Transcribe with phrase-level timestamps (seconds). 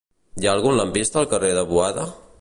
[0.43, 2.11] Hi ha algun lampista al carrer de Boada?